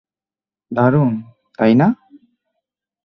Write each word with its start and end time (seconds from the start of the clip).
দারুণ, 0.71 1.11
তাই 1.59 1.73
না? 1.75 1.87